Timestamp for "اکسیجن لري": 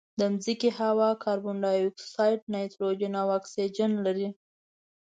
3.39-4.29